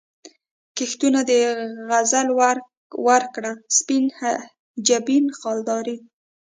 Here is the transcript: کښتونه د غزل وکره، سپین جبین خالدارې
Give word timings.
کښتونه 0.77 1.19
د 1.29 1.31
غزل 1.89 2.27
وکره، 3.07 3.51
سپین 3.77 4.05
جبین 4.87 5.25
خالدارې 5.39 5.97